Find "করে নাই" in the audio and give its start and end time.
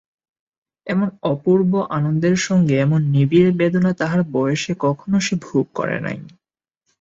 5.75-6.17